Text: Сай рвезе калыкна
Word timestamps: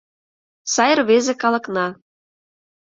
Сай 0.73 0.91
рвезе 0.99 1.33
калыкна 1.41 1.85